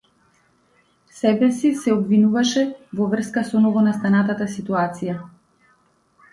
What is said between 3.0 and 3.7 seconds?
во врска со